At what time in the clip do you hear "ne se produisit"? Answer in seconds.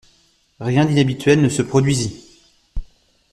1.43-2.23